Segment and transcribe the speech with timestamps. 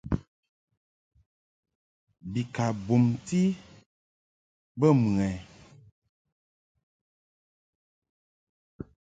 [2.31, 3.41] Bi ka bumti
[4.79, 5.31] bə mɨ ɛ?